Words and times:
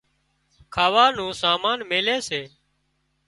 کاوا 0.73 1.05
نُون 1.17 1.31
سامان 1.41 1.77
ميلي 1.89 2.17
سي 2.27 2.41